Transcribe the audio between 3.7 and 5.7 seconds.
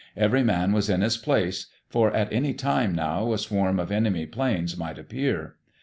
of enemy planes might appear.